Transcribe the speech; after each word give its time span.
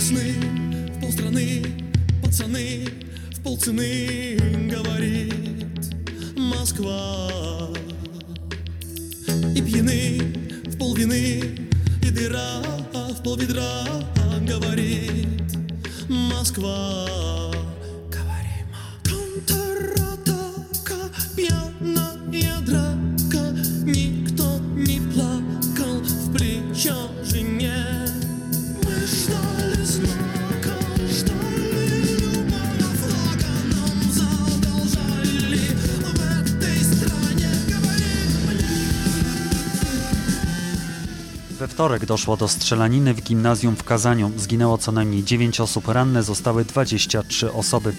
весны 0.00 0.32
в 0.94 1.00
полстраны 1.00 1.62
пацаны 2.22 2.86
в 3.36 3.42
полцены 3.42 4.38
говорит 4.70 5.34
Москва. 6.36 7.28
И 9.54 9.60
пьяны 9.60 10.20
в 10.64 10.78
полвины, 10.78 11.42
и 12.02 12.10
дыра 12.10 12.62
в 12.94 13.22
полведра 13.22 13.84
говорит 14.48 15.28
Москва. 16.08 17.49
Wtorek 41.68 42.06
doszło 42.06 42.36
do 42.36 42.48
strzelaniny 42.48 43.14
w 43.14 43.22
gimnazjum 43.22 43.76
w 43.76 43.84
Kazaniu. 43.84 44.32
Zginęło 44.36 44.78
co 44.78 44.92
najmniej 44.92 45.24
9 45.24 45.60
osób, 45.60 45.88
ranne 45.88 46.22
zostały 46.22 46.64
23 46.64 47.52
osoby. 47.52 47.92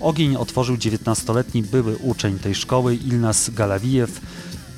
Ogień 0.00 0.36
otworzył 0.36 0.76
19-letni 0.76 1.62
były 1.62 1.96
uczeń 1.96 2.38
tej 2.38 2.54
szkoły 2.54 2.94
Ilnas 2.94 3.50
Galawijew. 3.50 4.20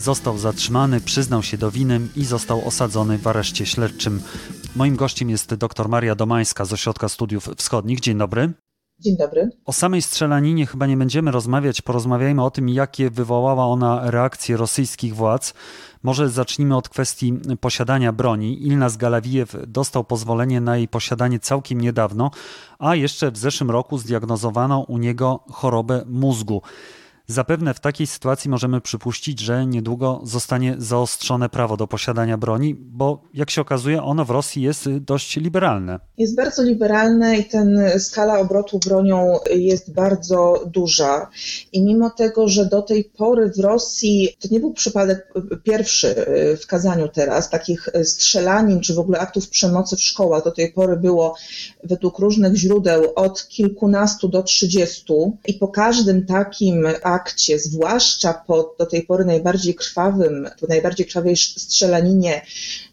Został 0.01 0.39
zatrzymany, 0.39 1.01
przyznał 1.01 1.43
się 1.43 1.59
do 1.59 1.71
winy 1.71 2.01
i 2.17 2.25
został 2.25 2.69
osadzony 2.69 3.19
w 3.19 3.27
areszcie 3.27 3.67
śledczym. 3.67 4.23
Moim 4.77 4.97
gościem 4.97 5.31
jest 5.31 5.55
dr 5.55 5.89
Maria 5.89 6.15
Domańska 6.15 6.65
z 6.65 6.73
Ośrodka 6.73 7.09
Studiów 7.09 7.49
Wschodnich. 7.57 8.01
Dzień 8.01 8.19
dobry. 8.19 8.53
Dzień 9.01 9.17
dobry. 9.17 9.51
O 9.65 9.73
samej 9.73 10.03
strzelaninie 10.03 10.67
chyba 10.67 10.87
nie 10.87 10.97
będziemy 10.97 11.31
rozmawiać, 11.31 11.83
porozmawiajmy 11.83 12.45
o 12.45 12.51
tym, 12.51 12.69
jakie 12.69 13.11
wywołała 13.11 13.67
ona 13.67 14.11
reakcje 14.11 14.57
rosyjskich 14.57 15.15
władz. 15.15 15.55
Może 16.03 16.29
zacznijmy 16.29 16.77
od 16.77 16.89
kwestii 16.89 17.33
posiadania 17.61 18.13
broni. 18.13 18.67
Ilnas 18.67 18.97
Galawijew 18.97 19.57
dostał 19.67 20.05
pozwolenie 20.05 20.61
na 20.61 20.77
jej 20.77 20.89
posiadanie 20.89 21.39
całkiem 21.39 21.81
niedawno, 21.81 22.31
a 22.79 22.95
jeszcze 22.95 23.31
w 23.31 23.37
zeszłym 23.37 23.71
roku 23.71 23.99
zdiagnozowano 23.99 24.81
u 24.81 24.99
niego 24.99 25.41
chorobę 25.51 26.05
mózgu. 26.07 26.63
Zapewne 27.31 27.75
w 27.75 27.81
takiej 27.81 28.07
sytuacji 28.07 28.51
możemy 28.51 28.81
przypuścić, 28.81 29.41
że 29.41 29.67
niedługo 29.67 30.21
zostanie 30.25 30.75
zaostrzone 30.79 31.49
prawo 31.49 31.77
do 31.77 31.87
posiadania 31.87 32.39
broni, 32.39 32.75
bo 32.75 33.23
jak 33.35 33.51
się 33.51 33.61
okazuje, 33.61 34.03
ono 34.03 34.25
w 34.25 34.31
Rosji 34.31 34.63
jest 34.63 34.89
dość 34.89 35.37
liberalne. 35.37 36.01
Jest 36.19 36.37
bardzo 36.37 36.63
liberalne 36.63 37.39
i 37.39 37.45
ten 37.45 37.81
skala 37.99 38.39
obrotu 38.39 38.79
bronią 38.79 39.39
jest 39.51 39.95
bardzo 39.95 40.65
duża. 40.67 41.29
I 41.73 41.83
mimo 41.83 42.11
tego, 42.11 42.49
że 42.49 42.67
do 42.67 42.83
tej 42.83 43.05
pory 43.05 43.51
w 43.57 43.59
Rosji 43.59 44.29
to 44.41 44.49
nie 44.51 44.61
był 44.61 44.73
przypadek 44.73 45.33
pierwszy 45.65 46.15
w 46.63 46.67
Kazaniu 46.67 47.09
teraz, 47.09 47.51
takich 47.51 47.89
strzelanin 48.05 48.81
czy 48.81 48.95
w 48.95 48.99
ogóle 48.99 49.19
aktów 49.19 49.49
przemocy 49.49 49.97
w 49.97 50.03
szkołach 50.03 50.45
do 50.45 50.51
tej 50.51 50.73
pory 50.73 50.97
było 50.97 51.35
według 51.85 52.19
różnych 52.19 52.57
źródeł 52.57 53.13
od 53.17 53.49
kilkunastu 53.49 54.29
do 54.29 54.43
trzydziestu 54.43 55.37
i 55.47 55.55
po 55.55 55.69
każdym 55.69 56.27
takim 56.27 56.87
akcie 57.03 57.20
akcie, 57.21 57.59
zwłaszcza 57.59 58.33
po 58.47 58.75
do 58.79 58.87
tej 58.87 59.03
pory 59.03 59.25
najbardziej 59.25 59.75
krwawym, 59.75 60.49
po 60.61 60.67
najbardziej 60.67 61.07
krwawej 61.07 61.37
strzelaninie 61.37 62.43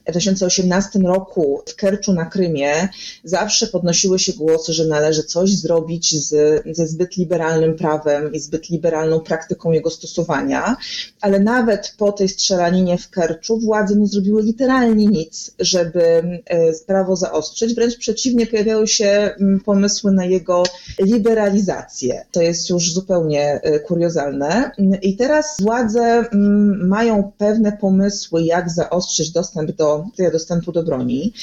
w 0.08 0.11
2018 0.11 1.00
roku 1.00 1.61
w 1.66 1.75
Kerczu 1.75 2.14
na 2.14 2.25
Krymie 2.25 2.89
zawsze 3.23 3.67
podnosiły 3.67 4.20
się 4.20 4.33
głosy, 4.33 4.73
że 4.73 4.86
należy 4.86 5.23
coś 5.23 5.50
zrobić 5.50 6.28
z, 6.28 6.64
ze 6.72 6.88
zbyt 6.88 7.17
liberalnym 7.17 7.75
prawem 7.75 8.33
i 8.33 8.39
zbyt 8.39 8.70
liberalną 8.70 9.20
praktyką 9.20 9.72
jego 9.72 9.89
stosowania, 9.89 10.76
ale 11.21 11.39
nawet 11.39 11.93
po 11.98 12.11
tej 12.11 12.30
strzelaninie 12.30 12.98
w 12.98 13.10
Kerczu 13.10 13.60
władze 13.60 13.95
nie 13.95 14.08
zrobiły 14.08 14.43
literalnie 14.43 15.05
nic, 15.05 15.52
żeby 15.60 16.02
e, 16.02 16.73
prawo 16.87 17.16
zaostrzyć, 17.16 17.73
wręcz 17.73 17.98
przeciwnie, 17.98 18.48
pojawiały 18.48 18.87
się 18.87 19.36
pomysły 19.66 20.11
na 20.11 20.26
jego 20.26 20.64
liberalizację. 20.99 22.26
To 22.32 22.42
jest 22.42 22.70
już 22.70 22.93
zupełnie 22.93 23.60
e, 23.64 23.80
kuriozalne. 24.07 24.71
I 25.01 25.15
teraz 25.15 25.57
władze 25.61 26.01
mm, 26.01 26.87
mają 26.87 27.31
pewne 27.37 27.71
pomysły, 27.71 28.43
jak 28.43 28.69
zaostrzyć 28.69 29.31
dostęp 29.31 29.71
do 29.71 30.05
dostępu 30.31 30.71
do 30.71 30.83
broni. 30.83 31.33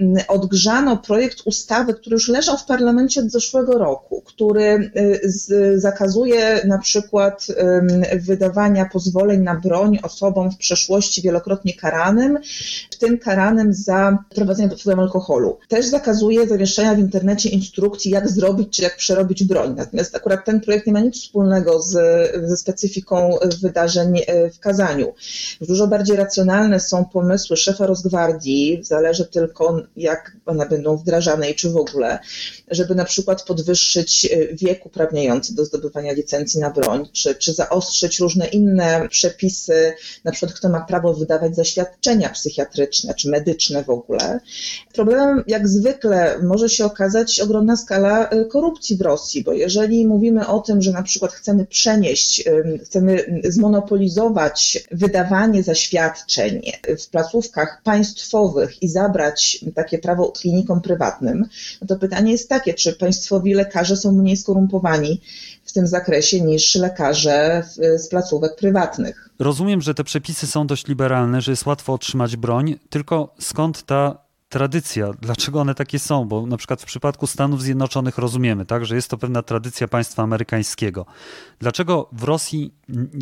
Mm, 0.00 0.24
odgrzano 0.28 0.96
projekt 0.96 1.38
ustawy, 1.44 1.94
który 1.94 2.14
już 2.14 2.28
leżał 2.28 2.56
w 2.58 2.64
parlamencie 2.64 3.20
od 3.20 3.30
zeszłego 3.30 3.78
roku, 3.78 4.22
który 4.26 4.90
y, 4.96 5.20
z, 5.24 5.80
zakazuje 5.80 6.60
na 6.66 6.78
przykład 6.78 7.46
wydawania 8.16 8.88
pozwoleń 8.92 9.40
na 9.40 9.54
broń 9.54 9.98
osobom 10.02 10.50
w 10.50 10.56
przeszłości 10.56 11.22
wielokrotnie 11.22 11.74
karanym, 11.74 12.38
w 12.90 12.98
tym 12.98 13.18
karanym 13.18 13.74
za 13.74 14.18
prowadzenie 14.34 14.68
pod 14.68 14.80
wpływem 14.80 15.00
alkoholu. 15.00 15.58
Też 15.68 15.86
zakazuje 15.86 16.48
zamieszczania 16.48 16.94
w 16.94 16.98
internecie 16.98 17.48
instrukcji, 17.48 18.10
jak 18.10 18.28
zrobić 18.28 18.76
czy 18.76 18.82
jak 18.82 18.96
przerobić 18.96 19.44
broń. 19.44 19.74
Natomiast 19.76 20.16
akurat 20.16 20.44
ten 20.44 20.60
projekt 20.60 20.86
nie 20.86 20.92
ma 20.92 21.00
nic 21.00 21.22
wspólnego 21.34 21.82
z, 21.82 21.96
ze 22.44 22.56
specyfiką 22.56 23.38
wydarzeń 23.62 24.18
y, 24.18 24.50
w 24.50 24.58
Kazaniu. 24.58 25.14
Dużo 25.60 25.86
bardziej 25.86 26.16
racjonalne 26.16 26.80
są 26.80 27.04
pomysły 27.04 27.56
szefa 27.56 27.86
rozwoju 27.86 28.04
Gwardii, 28.14 28.80
zależy 28.82 29.26
tylko 29.26 29.82
jak 29.96 30.36
one 30.46 30.68
będą 30.68 30.96
wdrażane 30.96 31.50
i 31.50 31.54
czy 31.54 31.70
w 31.70 31.76
ogóle, 31.76 32.18
żeby 32.70 32.94
na 32.94 33.04
przykład 33.04 33.42
podwyższyć 33.42 34.28
e, 34.32 34.54
wiek 34.54 34.86
uprawniający 34.86 35.54
do 35.54 35.64
zdobywania 35.64 36.12
licencji 36.12 36.60
na 36.60 36.70
broń, 36.70 37.08
czy, 37.12 37.34
czy 37.34 37.52
zaostrzyć 37.52 38.20
różne 38.20 38.46
inne 38.46 39.08
przepisy, 39.08 39.94
na 40.24 40.32
przykład 40.32 40.58
kto 40.58 40.68
ma 40.68 40.80
prawo 40.80 41.14
wydawać 41.14 41.56
zaświadczenia 41.56 42.28
psychiatryczne 42.28 43.14
czy 43.14 43.30
medyczne 43.30 43.84
w 43.84 43.90
ogóle. 43.90 44.40
Problemem 44.92 45.44
jak 45.46 45.68
zwykle 45.68 46.38
może 46.42 46.68
się 46.68 46.84
okazać 46.84 47.40
ogromna 47.40 47.76
skala 47.76 48.28
e, 48.28 48.44
korupcji 48.44 48.96
w 48.96 49.00
Rosji, 49.00 49.44
bo 49.44 49.52
jeżeli 49.52 50.06
mówimy 50.06 50.46
o 50.46 50.60
tym, 50.60 50.82
że 50.82 50.92
na 50.92 51.02
przykład 51.02 51.32
chcemy 51.32 51.66
przenieść, 51.66 52.03
chcemy 52.84 53.40
zmonopolizować 53.44 54.78
wydawanie 54.90 55.62
zaświadczeń 55.62 56.62
w 57.00 57.08
placówkach 57.08 57.80
państwowych 57.84 58.82
i 58.82 58.88
zabrać 58.88 59.64
takie 59.74 59.98
prawo 59.98 60.32
klinikom 60.32 60.80
prywatnym, 60.80 61.44
no 61.80 61.86
to 61.86 61.96
pytanie 61.96 62.32
jest 62.32 62.48
takie, 62.48 62.74
czy 62.74 62.92
państwowi 62.92 63.54
lekarze 63.54 63.96
są 63.96 64.12
mniej 64.12 64.36
skorumpowani 64.36 65.20
w 65.64 65.72
tym 65.72 65.86
zakresie 65.86 66.40
niż 66.40 66.74
lekarze 66.74 67.64
z 67.96 68.08
placówek 68.08 68.56
prywatnych. 68.56 69.30
Rozumiem, 69.38 69.80
że 69.80 69.94
te 69.94 70.04
przepisy 70.04 70.46
są 70.46 70.66
dość 70.66 70.86
liberalne, 70.86 71.40
że 71.40 71.52
jest 71.52 71.66
łatwo 71.66 71.92
otrzymać 71.92 72.36
broń, 72.36 72.78
tylko 72.90 73.34
skąd 73.38 73.82
ta 73.82 74.23
tradycja, 74.54 75.10
dlaczego 75.22 75.60
one 75.60 75.74
takie 75.74 75.98
są, 75.98 76.24
bo 76.24 76.46
na 76.46 76.56
przykład 76.56 76.82
w 76.82 76.84
przypadku 76.84 77.26
Stanów 77.26 77.62
Zjednoczonych 77.62 78.18
rozumiemy, 78.18 78.66
tak, 78.66 78.86
że 78.86 78.94
jest 78.94 79.08
to 79.08 79.18
pewna 79.18 79.42
tradycja 79.42 79.88
państwa 79.88 80.22
amerykańskiego. 80.22 81.06
Dlaczego 81.58 82.08
w 82.12 82.22
Rosji 82.22 82.74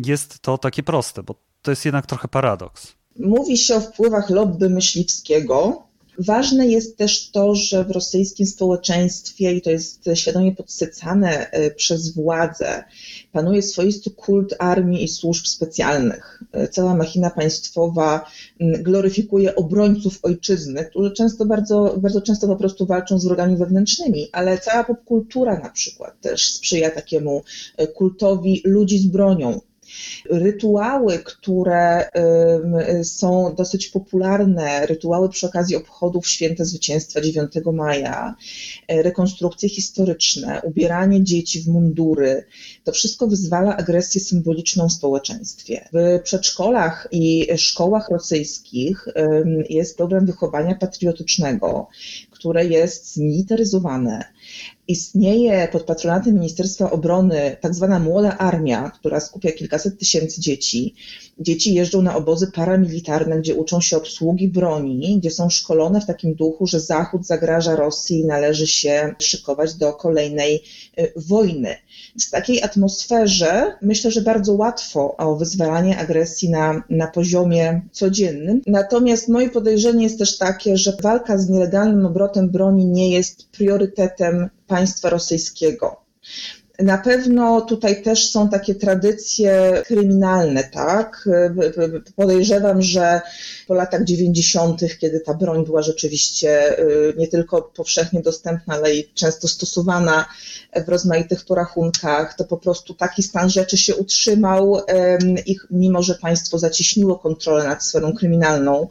jest 0.05 0.39
to 0.39 0.57
takie 0.57 0.83
proste, 0.83 1.23
bo 1.23 1.35
to 1.61 1.71
jest 1.71 1.85
jednak 1.85 2.05
trochę 2.05 2.27
paradoks. 2.27 2.93
Mówi 3.19 3.57
się 3.57 3.75
o 3.75 3.81
wpływach 3.81 4.29
lobby 4.29 4.69
myśliwskiego. 4.69 5.83
Ważne 6.17 6.67
jest 6.67 6.97
też 6.97 7.31
to, 7.31 7.55
że 7.55 7.83
w 7.83 7.91
rosyjskim 7.91 8.45
społeczeństwie, 8.45 9.53
i 9.53 9.61
to 9.61 9.71
jest 9.71 10.05
świadomie 10.13 10.55
podsycane 10.55 11.51
e, 11.51 11.71
przez 11.71 12.13
władze, 12.13 12.83
panuje 13.31 13.61
swoisty 13.61 14.11
kult 14.11 14.55
armii 14.59 15.03
i 15.03 15.07
służb 15.07 15.45
specjalnych. 15.45 16.43
E, 16.51 16.67
cała 16.67 16.95
machina 16.95 17.29
państwowa 17.29 18.25
gloryfikuje 18.59 19.55
obrońców 19.55 20.19
ojczyzny, 20.23 20.85
którzy 20.85 21.11
często 21.11 21.45
bardzo, 21.45 21.95
bardzo 21.97 22.21
często 22.21 22.47
po 22.47 22.55
prostu 22.55 22.85
walczą 22.85 23.19
z 23.19 23.25
wrogami 23.25 23.57
wewnętrznymi, 23.57 24.29
ale 24.31 24.57
cała 24.57 24.83
popkultura 24.83 25.59
na 25.59 25.69
przykład 25.69 26.21
też 26.21 26.53
sprzyja 26.53 26.91
takiemu 26.91 27.43
e, 27.77 27.87
kultowi 27.87 28.61
ludzi 28.65 28.99
z 28.99 29.07
bronią, 29.07 29.61
Rytuały, 30.29 31.19
które 31.19 32.09
są 33.03 33.55
dosyć 33.57 33.87
popularne, 33.87 34.85
rytuały 34.85 35.29
przy 35.29 35.47
okazji 35.47 35.75
obchodów 35.75 36.27
Święta 36.27 36.65
Zwycięstwa 36.65 37.21
9 37.21 37.51
maja, 37.73 38.35
e, 38.87 39.01
rekonstrukcje 39.01 39.69
historyczne, 39.69 40.61
ubieranie 40.63 41.23
dzieci 41.23 41.61
w 41.61 41.67
mundury, 41.67 42.45
to 42.83 42.91
wszystko 42.91 43.27
wyzwala 43.27 43.77
agresję 43.77 44.21
symboliczną 44.21 44.89
w 44.89 44.93
społeczeństwie. 44.93 45.89
W 45.93 46.19
przedszkolach 46.23 47.07
i 47.11 47.47
szkołach 47.57 48.09
rosyjskich 48.09 49.07
jest 49.69 49.97
program 49.97 50.25
wychowania 50.25 50.75
patriotycznego, 50.75 51.87
które 52.31 52.65
jest 52.65 53.13
zmilitaryzowane. 53.13 54.23
Istnieje 54.87 55.67
pod 55.71 55.83
patronatem 55.83 56.33
Ministerstwa 56.33 56.91
Obrony 56.91 57.57
tak 57.61 57.75
zwana 57.75 57.99
młoda 57.99 58.37
armia, 58.37 58.89
która 58.89 59.19
skupia 59.19 59.51
kilkaset 59.51 59.99
tysięcy 59.99 60.41
dzieci. 60.41 60.95
Dzieci 61.39 61.73
jeżdżą 61.73 62.01
na 62.01 62.15
obozy 62.15 62.51
paramilitarne, 62.51 63.39
gdzie 63.39 63.55
uczą 63.55 63.81
się 63.81 63.97
obsługi 63.97 64.47
broni, 64.47 65.19
gdzie 65.19 65.31
są 65.31 65.49
szkolone 65.49 66.01
w 66.01 66.05
takim 66.05 66.35
duchu, 66.35 66.67
że 66.67 66.79
Zachód 66.79 67.25
zagraża 67.25 67.75
Rosji 67.75 68.19
i 68.19 68.25
należy 68.25 68.67
się 68.67 69.15
szykować 69.19 69.73
do 69.73 69.93
kolejnej 69.93 70.63
y, 70.99 71.13
wojny. 71.15 71.75
W 72.27 72.29
takiej 72.29 72.63
atmosferze 72.63 73.77
myślę, 73.81 74.11
że 74.11 74.21
bardzo 74.21 74.53
łatwo 74.53 75.17
o 75.17 75.35
wyzwalanie 75.35 75.97
agresji 75.97 76.49
na, 76.49 76.83
na 76.89 77.07
poziomie 77.07 77.81
codziennym. 77.91 78.61
Natomiast 78.67 79.29
moje 79.29 79.49
podejrzenie 79.49 80.03
jest 80.03 80.19
też 80.19 80.37
takie, 80.37 80.77
że 80.77 80.97
walka 81.01 81.37
z 81.37 81.49
nielegalnym 81.49 82.05
obrotem 82.05 82.49
broni 82.49 82.85
nie 82.85 83.11
jest 83.11 83.49
priorytetem 83.49 84.49
państwa 84.67 85.09
rosyjskiego. 85.09 86.03
Na 86.79 86.97
pewno 86.97 87.61
tutaj 87.61 88.03
też 88.03 88.31
są 88.31 88.49
takie 88.49 88.75
tradycje 88.75 89.81
kryminalne, 89.85 90.63
tak? 90.63 91.29
Podejrzewam, 92.15 92.81
że 92.81 93.21
po 93.67 93.73
latach 93.73 94.03
90., 94.03 94.81
kiedy 94.99 95.19
ta 95.19 95.33
broń 95.33 95.65
była 95.65 95.81
rzeczywiście 95.81 96.79
y, 96.79 97.13
nie 97.17 97.27
tylko 97.27 97.61
powszechnie 97.61 98.21
dostępna, 98.21 98.73
ale 98.73 98.95
i 98.95 99.13
często 99.13 99.47
stosowana 99.47 100.25
w 100.85 100.89
rozmaitych 100.89 101.45
porachunkach, 101.45 102.33
to 102.33 102.43
po 102.43 102.57
prostu 102.57 102.93
taki 102.93 103.23
stan 103.23 103.49
rzeczy 103.49 103.77
się 103.77 103.95
utrzymał 103.95 104.81
i 105.45 105.57
mimo, 105.71 106.03
że 106.03 106.15
państwo 106.15 106.59
zacieśniło 106.59 107.19
kontrolę 107.19 107.63
nad 107.63 107.85
sferą 107.85 108.13
kryminalną, 108.13 108.87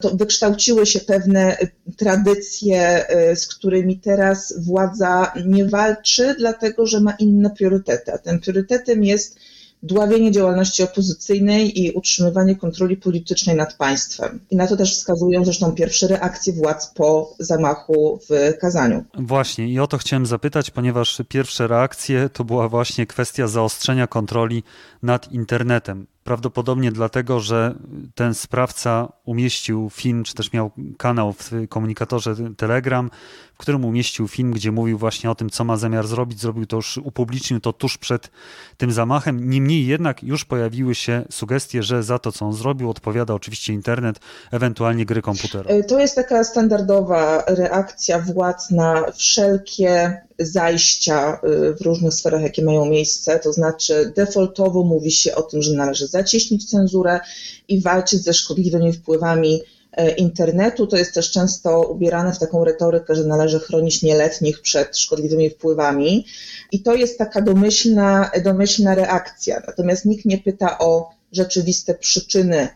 to 0.00 0.10
wykształciły 0.10 0.86
się 0.86 1.00
pewne 1.00 1.56
tradycje, 1.96 3.06
y, 3.30 3.36
z 3.36 3.46
którymi 3.46 3.98
teraz 3.98 4.54
władza 4.58 5.32
nie 5.46 5.64
walczy, 5.64 6.34
dlatego 6.38 6.86
że 6.86 7.00
ma 7.00 7.12
inne 7.12 7.25
priorytety. 7.56 8.12
A 8.12 8.18
tym 8.18 8.40
priorytetem 8.40 9.04
jest 9.04 9.38
dławienie 9.82 10.32
działalności 10.32 10.82
opozycyjnej 10.82 11.82
i 11.82 11.92
utrzymywanie 11.92 12.56
kontroli 12.56 12.96
politycznej 12.96 13.56
nad 13.56 13.76
państwem. 13.76 14.40
I 14.50 14.56
na 14.56 14.66
to 14.66 14.76
też 14.76 14.96
wskazują 14.96 15.44
zresztą 15.44 15.72
pierwsze 15.72 16.08
reakcje 16.08 16.52
władz 16.52 16.94
po 16.94 17.34
zamachu 17.38 18.20
w 18.28 18.58
Kazaniu. 18.58 19.04
Właśnie, 19.14 19.68
i 19.68 19.78
o 19.80 19.86
to 19.86 19.98
chciałem 19.98 20.26
zapytać, 20.26 20.70
ponieważ 20.70 21.22
pierwsze 21.28 21.66
reakcje 21.66 22.28
to 22.28 22.44
była 22.44 22.68
właśnie 22.68 23.06
kwestia 23.06 23.46
zaostrzenia 23.46 24.06
kontroli 24.06 24.62
nad 25.02 25.32
internetem. 25.32 26.06
Prawdopodobnie 26.24 26.92
dlatego, 26.92 27.40
że 27.40 27.74
ten 28.14 28.34
sprawca 28.34 29.12
umieścił 29.24 29.90
film, 29.92 30.24
czy 30.24 30.34
też 30.34 30.52
miał 30.52 30.70
kanał 30.98 31.32
w 31.32 31.50
komunikatorze 31.68 32.34
Telegram, 32.56 33.10
w 33.56 33.58
którym 33.58 33.84
umieścił 33.84 34.28
film, 34.28 34.52
gdzie 34.52 34.72
mówił 34.72 34.98
właśnie 34.98 35.30
o 35.30 35.34
tym, 35.34 35.50
co 35.50 35.64
ma 35.64 35.76
zamiar 35.76 36.06
zrobić. 36.06 36.40
Zrobił 36.40 36.66
to 36.66 36.76
już, 36.76 36.96
upublicznił 36.96 37.60
to 37.60 37.72
tuż 37.72 37.98
przed 37.98 38.30
tym 38.76 38.92
zamachem. 38.92 39.50
Niemniej 39.50 39.86
jednak 39.86 40.22
już 40.22 40.44
pojawiły 40.44 40.94
się 40.94 41.24
sugestie, 41.30 41.82
że 41.82 42.02
za 42.02 42.18
to, 42.18 42.32
co 42.32 42.46
on 42.46 42.52
zrobił, 42.52 42.90
odpowiada 42.90 43.34
oczywiście 43.34 43.72
internet, 43.72 44.18
ewentualnie 44.52 45.06
gry 45.06 45.22
komputerowe. 45.22 45.84
To 45.84 45.98
jest 45.98 46.14
taka 46.14 46.44
standardowa 46.44 47.44
reakcja 47.46 48.18
władz 48.18 48.70
na 48.70 49.12
wszelkie 49.12 50.20
zajścia 50.38 51.40
y, 51.44 51.74
w 51.74 51.80
różnych 51.80 52.14
sferach, 52.14 52.42
jakie 52.42 52.64
mają 52.64 52.84
miejsce. 52.84 53.38
To 53.38 53.52
znaczy, 53.52 54.12
defaultowo 54.16 54.82
mówi 54.82 55.10
się 55.10 55.34
o 55.34 55.42
tym, 55.42 55.62
że 55.62 55.72
należy 55.72 56.06
zacieśnić 56.06 56.70
cenzurę 56.70 57.20
i 57.68 57.80
walczyć 57.80 58.22
ze 58.22 58.34
szkodliwymi 58.34 58.92
wpływami 58.92 59.54
e, 59.54 59.75
internetu. 60.16 60.86
To 60.86 60.96
jest 60.96 61.14
też 61.14 61.30
często 61.30 61.80
ubierane 61.80 62.32
w 62.32 62.38
taką 62.38 62.64
retorykę, 62.64 63.14
że 63.14 63.24
należy 63.24 63.60
chronić 63.60 64.02
nieletnich 64.02 64.60
przed 64.60 64.98
szkodliwymi 64.98 65.50
wpływami. 65.50 66.26
I 66.72 66.82
to 66.82 66.94
jest 66.94 67.18
taka 67.18 67.40
domyślna, 67.40 68.30
domyślna 68.44 68.94
reakcja. 68.94 69.62
Natomiast 69.66 70.04
nikt 70.04 70.24
nie 70.24 70.38
pyta 70.38 70.78
o 70.78 71.10
rzeczywiste 71.32 71.94
przyczyny 71.94 72.68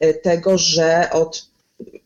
e, 0.00 0.14
tego, 0.14 0.58
że 0.58 1.10
od 1.12 1.49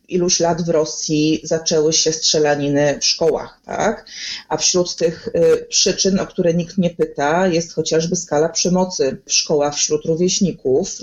iluś 0.07 0.39
lat 0.39 0.61
w 0.61 0.69
Rosji 0.69 1.41
zaczęły 1.43 1.93
się 1.93 2.11
strzelaniny 2.11 2.97
w 3.01 3.05
szkołach, 3.05 3.61
tak? 3.65 4.05
A 4.49 4.57
wśród 4.57 4.95
tych 4.95 5.27
y, 5.27 5.65
przyczyn, 5.69 6.19
o 6.19 6.27
które 6.27 6.53
nikt 6.53 6.77
nie 6.77 6.89
pyta, 6.89 7.47
jest 7.47 7.73
chociażby 7.73 8.15
skala 8.15 8.49
przemocy 8.49 9.17
w 9.25 9.33
szkołach 9.33 9.75
wśród 9.75 10.05
rówieśników. 10.05 11.01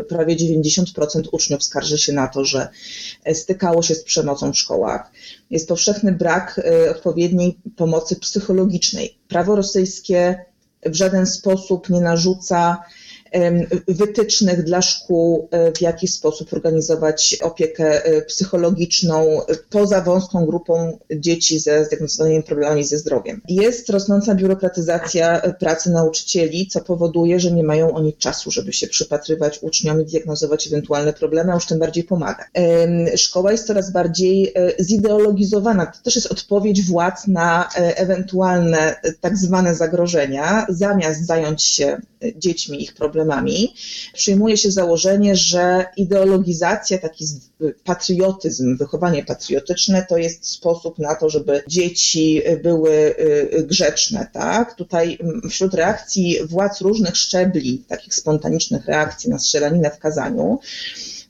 Y, 0.00 0.04
prawie 0.04 0.36
90% 0.36 1.22
uczniów 1.32 1.64
skarży 1.64 1.98
się 1.98 2.12
na 2.12 2.28
to, 2.28 2.44
że 2.44 2.68
stykało 3.32 3.82
się 3.82 3.94
z 3.94 4.04
przemocą 4.04 4.52
w 4.52 4.58
szkołach. 4.58 5.10
Jest 5.50 5.68
powszechny 5.68 6.12
brak 6.12 6.60
y, 6.86 6.90
odpowiedniej 6.90 7.58
pomocy 7.76 8.16
psychologicznej. 8.16 9.18
Prawo 9.28 9.56
rosyjskie 9.56 10.44
w 10.86 10.94
żaden 10.94 11.26
sposób 11.26 11.90
nie 11.90 12.00
narzuca 12.00 12.84
wytycznych 13.88 14.62
dla 14.62 14.82
szkół, 14.82 15.48
e, 15.50 15.72
w 15.72 15.80
jaki 15.80 16.08
sposób 16.08 16.52
organizować 16.52 17.38
opiekę 17.42 18.04
e, 18.04 18.22
psychologiczną 18.22 19.40
poza 19.70 20.00
wąską 20.00 20.46
grupą 20.46 20.98
dzieci 21.16 21.58
ze 21.58 21.84
zdiagnozowanymi 21.84 22.42
problemami 22.42 22.84
ze 22.84 22.98
zdrowiem. 22.98 23.40
Jest 23.48 23.90
rosnąca 23.90 24.34
biurokratyzacja 24.34 25.42
e, 25.42 25.54
pracy 25.54 25.90
nauczycieli, 25.90 26.66
co 26.66 26.80
powoduje, 26.80 27.40
że 27.40 27.52
nie 27.52 27.62
mają 27.62 27.94
oni 27.94 28.12
czasu, 28.12 28.50
żeby 28.50 28.72
się 28.72 28.86
przypatrywać 28.86 29.58
uczniom 29.62 30.02
i 30.02 30.04
diagnozować 30.04 30.66
ewentualne 30.66 31.12
problemy, 31.12 31.52
a 31.52 31.54
już 31.54 31.66
tym 31.66 31.78
bardziej 31.78 32.04
pomagać. 32.04 32.46
Szkoła 33.16 33.52
jest 33.52 33.66
coraz 33.66 33.92
bardziej 33.92 34.54
zideologizowana. 34.80 35.86
To 35.86 36.02
też 36.02 36.16
jest 36.16 36.32
odpowiedź 36.32 36.82
władz 36.82 37.26
na 37.26 37.68
ewentualne 37.74 38.96
tak 39.20 39.36
zwane 39.36 39.74
zagrożenia, 39.74 40.66
zamiast 40.68 41.26
zająć 41.26 41.62
się 41.62 42.00
dziećmi, 42.36 42.82
ich 42.82 42.94
problemami, 42.94 43.23
przyjmuje 44.12 44.56
się 44.56 44.70
założenie, 44.70 45.36
że 45.36 45.86
ideologizacja, 45.96 46.98
taki 46.98 47.24
patriotyzm, 47.84 48.76
wychowanie 48.76 49.24
patriotyczne 49.24 50.06
to 50.08 50.16
jest 50.16 50.46
sposób 50.46 50.98
na 50.98 51.14
to, 51.14 51.30
żeby 51.30 51.62
dzieci 51.68 52.42
były 52.62 52.90
y, 52.92 53.66
grzeczne. 53.66 54.26
Tak? 54.32 54.74
Tutaj 54.74 55.18
wśród 55.50 55.74
reakcji 55.74 56.38
władz 56.44 56.80
różnych 56.80 57.16
szczebli, 57.16 57.84
takich 57.88 58.14
spontanicznych 58.14 58.86
reakcji 58.86 59.30
na 59.30 59.38
strzelaninę 59.38 59.90
w 59.90 59.98
Kazaniu, 59.98 60.58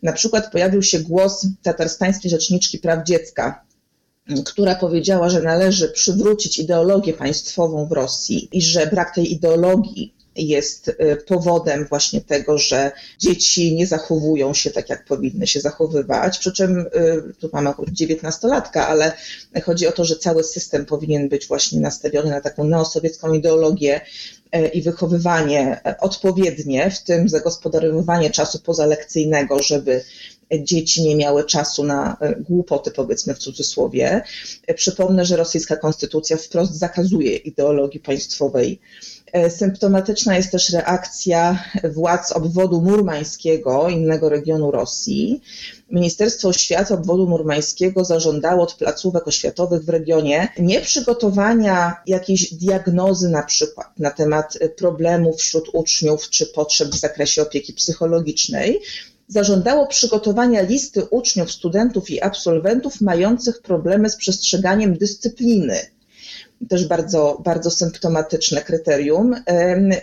na 0.02 0.12
przykład 0.12 0.52
pojawił 0.52 0.82
się 0.82 0.99
głos 1.00 1.46
tatarstańskiej 1.62 2.31
rzeczniczki 2.31 2.79
praw 2.79 3.06
dziecka, 3.06 3.64
która 4.44 4.75
powiedziała, 4.75 5.31
że 5.31 5.43
należy 5.43 5.88
przywrócić 5.88 6.58
ideologię 6.58 7.12
państwową 7.12 7.87
w 7.87 7.93
Rosji 7.93 8.49
i 8.52 8.62
że 8.62 8.87
brak 8.87 9.14
tej 9.14 9.32
ideologii 9.32 10.14
jest 10.36 10.88
y, 10.88 11.16
powodem 11.26 11.86
właśnie 11.86 12.20
tego, 12.20 12.58
że 12.58 12.92
dzieci 13.19 13.75
nie 13.75 13.86
zachowują 13.86 14.54
się 14.54 14.70
tak, 14.70 14.88
jak 14.88 15.04
powinny 15.04 15.46
się 15.46 15.60
zachowywać. 15.60 16.38
Przy 16.38 16.52
czym 16.52 16.78
y, 16.78 16.86
tu 17.40 17.50
mamy 17.52 17.70
akurat 17.70 17.94
19-latka, 17.94 18.78
ale 18.78 19.12
chodzi 19.64 19.86
o 19.86 19.92
to, 19.92 20.04
że 20.04 20.16
cały 20.16 20.44
system 20.44 20.86
powinien 20.86 21.28
być 21.28 21.46
właśnie 21.46 21.81
nastawiony 21.81 22.31
na 22.31 22.41
taką 22.41 22.64
neosowiecką 22.64 23.32
ideologię 23.32 24.00
y, 24.56 24.69
i 24.69 24.82
wychowywanie 24.82 25.81
odpowiednie, 26.00 26.91
w 26.91 27.03
tym 27.03 27.29
zagospodarowywanie 27.29 28.31
czasu 28.31 28.58
pozalekcyjnego, 28.58 29.62
żeby 29.62 30.05
dzieci 30.60 31.03
nie 31.03 31.17
miały 31.17 31.44
czasu 31.44 31.84
na 31.84 32.17
głupoty, 32.41 32.91
powiedzmy 32.91 33.34
w 33.34 33.38
cudzysłowie. 33.38 34.22
Przypomnę, 34.74 35.24
że 35.24 35.36
rosyjska 35.36 35.76
konstytucja 35.76 36.36
wprost 36.36 36.74
zakazuje 36.74 37.36
ideologii 37.36 38.00
państwowej 38.00 38.81
E, 39.13 39.13
symptomatyczna 39.48 40.36
jest 40.36 40.50
też 40.53 40.72
reakcja 40.72 41.64
władz 41.84 42.32
obwodu 42.32 42.81
murmańskiego, 42.81 43.88
innego 43.88 44.29
regionu 44.29 44.70
Rosji. 44.70 45.41
Ministerstwo 45.91 46.48
Oświaty 46.48 46.94
obwodu 46.94 47.29
murmańskiego 47.29 48.05
zażądało 48.05 48.62
od 48.62 48.74
placówek 48.74 49.29
oświatowych 49.29 49.84
w 49.84 49.88
regionie 49.88 50.48
nie 50.58 50.81
przygotowania 50.81 51.96
jakiejś 52.06 52.55
diagnozy 52.55 53.29
na 53.29 53.43
przykład 53.43 53.98
na 53.98 54.10
temat 54.10 54.58
problemów 54.76 55.36
wśród 55.36 55.70
uczniów 55.72 56.31
czy 56.31 56.46
potrzeb 56.46 56.88
w 56.88 56.98
zakresie 56.98 57.43
opieki 57.43 57.72
psychologicznej, 57.72 58.81
zażądało 59.29 59.86
przygotowania 59.86 60.62
listy 60.62 61.05
uczniów, 61.05 61.53
studentów 61.53 62.10
i 62.10 62.22
absolwentów 62.22 63.00
mających 63.00 63.62
problemy 63.62 64.10
z 64.10 64.17
przestrzeganiem 64.17 64.96
dyscypliny 64.96 65.94
też 66.69 66.89
bardzo, 66.89 67.41
bardzo 67.44 67.70
symptomatyczne 67.70 68.63
kryterium. 68.63 69.34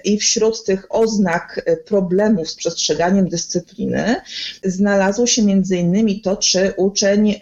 I 0.04 0.18
wśród 0.18 0.64
tych 0.64 0.86
oznak 0.90 1.62
e, 1.66 1.78
problemów 1.78 2.50
z 2.50 2.56
przestrzeganiem 2.56 3.30
dyscypliny 3.30 4.16
znalazło 4.64 5.28
się 5.28 5.42
innymi 5.42 6.22
to, 6.22 6.38
czy 6.38 6.74
uczeń 6.78 7.36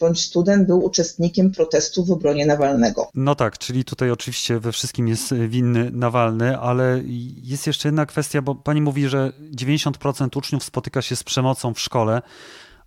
bądź 0.00 0.20
student 0.20 0.66
był 0.66 0.84
uczestnikiem 0.84 1.50
protestu 1.52 2.04
w 2.04 2.10
obronie 2.10 2.46
Nawalnego. 2.46 3.10
No 3.14 3.34
tak, 3.34 3.58
czyli 3.58 3.84
tutaj 3.84 4.10
oczywiście 4.10 4.60
we 4.60 4.72
wszystkim 4.72 5.08
jest 5.08 5.34
winny 5.34 5.90
Nawalny, 5.90 6.58
ale 6.58 7.02
jest 7.42 7.66
jeszcze 7.66 7.88
jedna 7.88 8.06
kwestia, 8.06 8.42
bo 8.42 8.54
pani 8.54 8.80
mówi, 8.80 9.08
że 9.08 9.32
90% 9.56 10.38
uczniów 10.38 10.64
spotyka 10.64 11.02
się 11.02 11.16
z 11.16 11.24
przemocą 11.24 11.74
w 11.74 11.80
szkole 11.80 12.22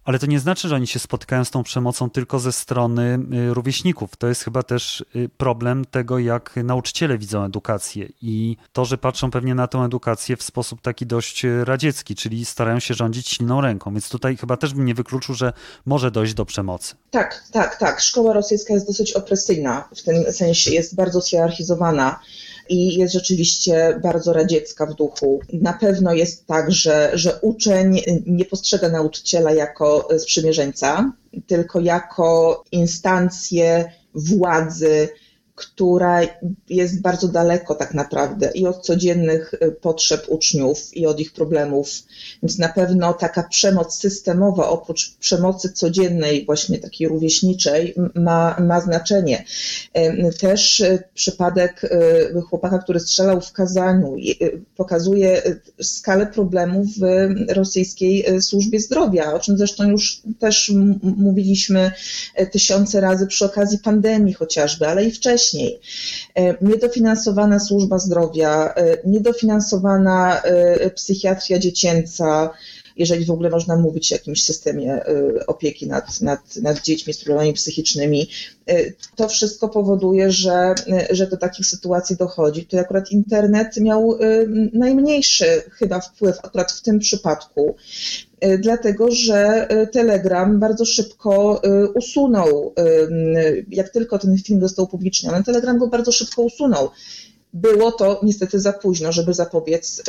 Ale 0.08 0.20
to 0.20 0.26
nie 0.26 0.40
znaczy, 0.40 0.68
że 0.68 0.76
oni 0.76 0.88
się 0.88 1.00
spotykają 1.00 1.46
z 1.46 1.52
tą 1.52 1.64
przemocą 1.64 2.10
tylko 2.10 2.40
ze 2.40 2.52
strony 2.52 3.20
y, 3.50 3.54
rówieśników. 3.54 4.16
To 4.16 4.28
jest 4.28 4.44
chyba 4.44 4.64
też 4.64 5.06
y, 5.16 5.30
problem 5.38 5.86
tego, 5.86 6.20
jak 6.20 6.56
nauczyciele 6.64 7.18
widzą 7.18 7.44
edukację 7.44 8.08
i 8.22 8.58
to, 8.74 8.86
że 8.86 8.98
patrzą 8.98 9.32
pewnie 9.32 9.56
na 9.56 9.68
tę 9.68 9.78
edukację 9.78 10.38
w 10.38 10.44
sposób 10.44 10.82
taki 10.82 11.06
dość 11.06 11.46
radziecki, 11.64 12.16
czyli 12.16 12.46
starają 12.46 12.80
się 12.80 12.94
rządzić 12.94 13.28
silną 13.28 13.62
ręką. 13.62 13.92
Więc 13.92 14.10
tutaj 14.10 14.38
chyba 14.38 14.58
też 14.58 14.74
bym 14.74 14.86
nie 14.86 14.94
wykluczył, 14.94 15.36
że 15.36 15.54
może 15.86 16.12
dojść 16.12 16.34
do 16.34 16.46
przemocy. 16.46 16.96
Tak, 17.12 17.44
tak, 17.52 17.76
tak. 17.76 18.02
Szkoła 18.02 18.34
rosyjska 18.34 18.74
jest 18.74 18.88
dosyć 18.88 19.14
opresyjna, 19.14 19.90
w 19.96 20.04
tym 20.04 20.34
sensie 20.34 20.72
jest 20.72 20.96
bardzo 20.96 21.22
zhierarchizowana 21.22 22.20
i 22.70 22.94
jest 22.94 23.14
rzeczywiście 23.14 24.00
bardzo 24.04 24.34
radziecka 24.34 24.86
w 24.86 24.94
duchu. 24.94 25.40
Na 25.54 25.74
pewno 25.74 26.14
jest 26.14 26.46
tak, 26.46 26.72
że, 26.72 27.12
że 27.14 27.40
uczeń 27.42 28.02
nie 28.26 28.46
postrzega 28.46 28.90
nauczyciela 28.90 29.52
jako 29.52 30.08
sprzymierzeńca, 30.18 31.12
tylko 31.48 31.80
jako 31.80 32.64
instancję 32.72 33.92
władzy, 34.14 35.10
która 35.58 36.22
jest 36.70 37.02
bardzo 37.02 37.28
daleko 37.28 37.76
tak 37.76 37.94
naprawdę 37.94 38.52
i 38.56 38.68
od 38.68 38.86
codziennych 38.86 39.54
y, 39.54 39.72
potrzeb 39.72 40.26
uczniów, 40.28 40.98
i 40.98 41.06
od 41.06 41.20
ich 41.20 41.34
problemów. 41.34 41.90
Więc 42.44 42.58
na 42.58 42.70
pewno 42.70 43.14
taka 43.14 43.44
przemoc 43.44 44.00
systemowa, 44.00 44.70
oprócz 44.70 45.18
przemocy 45.18 45.74
codziennej, 45.74 46.46
właśnie 46.46 46.78
takiej 46.78 47.08
rówieśniczej, 47.08 47.96
ma, 48.16 48.58
ma 48.60 48.82
znaczenie. 48.82 49.46
Też 50.40 50.80
y, 50.80 51.04
przypadek 51.14 51.84
y, 51.84 52.42
chłopaka, 52.50 52.80
który 52.80 53.00
strzelał 53.00 53.42
w 53.42 53.52
Kazaniu, 53.52 54.16
pokazuje 54.76 55.42
skalę 55.82 56.28
problemów 56.28 56.88
w 56.88 57.02
rosyjskiej 57.50 58.42
służbie 58.42 58.80
zdrowia, 58.80 59.34
o 59.34 59.40
czym 59.40 59.58
zresztą 59.58 59.90
już 59.90 60.22
też 60.40 60.72
mówiliśmy 61.02 61.92
tysiące 62.52 63.02
razy 63.02 63.28
przy 63.28 63.46
okazji 63.46 63.80
pandemii 63.80 64.34
chociażby, 64.34 64.88
ale 64.88 65.06
i 65.06 65.12
wcześniej 65.12 65.47
wcześniej. 65.48 65.80
E, 66.36 66.56
niedofinansowana 66.62 67.60
służba 67.60 68.00
zdrowia, 68.00 68.74
e, 68.74 68.98
niedofinansowana 69.06 70.42
e, 70.42 70.90
psychiatria 70.90 71.60
dziecięca, 71.60 72.50
jeżeli 72.98 73.26
w 73.26 73.32
ogóle 73.32 73.50
można 73.50 73.76
mówić 73.76 74.12
o 74.12 74.16
jakimś 74.16 74.44
systemie 74.44 75.02
opieki 75.48 75.88
nad, 75.88 76.22
nad, 76.22 76.56
nad 76.56 76.82
dziećmi 76.82 77.14
z 77.14 77.24
problemami 77.24 77.54
psychicznymi. 77.54 78.30
To 79.16 79.28
wszystko 79.28 79.70
powoduje, 79.70 80.32
że, 80.32 80.76
że 81.10 81.28
do 81.28 81.38
takich 81.38 81.66
sytuacji 81.66 82.16
dochodzi. 82.16 82.64
Tutaj 82.64 82.80
akurat 82.80 83.12
internet 83.12 83.78
miał 83.78 84.20
najmniejszy 84.74 85.64
chyba 85.72 86.00
wpływ 86.00 86.38
akurat 86.44 86.72
w 86.72 86.82
tym 86.82 87.00
przypadku, 87.00 87.76
dlatego 88.60 89.12
że 89.12 89.70
e, 89.70 89.88
Telegram 89.88 90.60
bardzo 90.60 90.86
szybko 90.86 91.64
e, 91.64 91.88
usunął, 91.88 92.74
jak 93.70 93.90
tylko 93.90 94.20
ten 94.20 94.38
film 94.38 94.62
został 94.62 94.86
upubliczniony, 94.86 95.44
Telegram 95.44 95.78
go 95.78 95.88
bardzo 95.88 96.12
szybko 96.12 96.42
usunął. 96.42 96.90
Było 97.54 97.92
to 97.92 98.20
niestety 98.24 98.60
za 98.60 98.74
późno, 98.74 99.12
żeby 99.12 99.34
zapobiec 99.34 100.04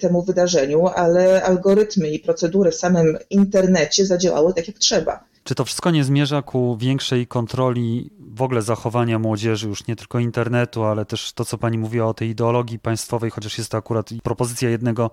temu 0.00 0.22
wydarzeniu, 0.22 0.86
ale 0.86 1.42
algorytmy 1.42 2.10
i 2.10 2.18
procedury 2.18 2.70
w 2.70 2.74
samym 2.74 3.18
internecie 3.30 4.06
zadziałały 4.06 4.54
tak 4.54 4.68
jak 4.68 4.78
trzeba. 4.78 5.24
Czy 5.44 5.54
to 5.54 5.64
wszystko 5.64 5.90
nie 5.90 6.04
zmierza 6.04 6.42
ku 6.42 6.76
większej 6.76 7.26
kontroli 7.26 8.10
w 8.36 8.42
ogóle 8.42 8.62
zachowania 8.62 9.18
młodzieży, 9.18 9.68
już 9.68 9.86
nie 9.86 9.96
tylko 9.96 10.18
internetu, 10.18 10.84
ale 10.84 11.04
też 11.04 11.32
to, 11.32 11.44
co 11.44 11.58
pani 11.58 11.78
mówiła 11.78 12.06
o 12.06 12.14
tej 12.14 12.28
ideologii 12.28 12.78
państwowej, 12.78 13.30
chociaż 13.30 13.58
jest 13.58 13.70
to 13.70 13.78
akurat 13.78 14.10
propozycja 14.22 14.70
jednego 14.70 15.10